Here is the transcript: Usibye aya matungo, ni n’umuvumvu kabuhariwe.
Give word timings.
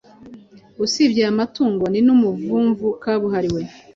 Usibye 0.83 1.21
aya 1.23 1.37
matungo, 1.39 1.83
ni 1.91 1.99
n’umuvumvu 2.05 2.87
kabuhariwe. 3.01 3.61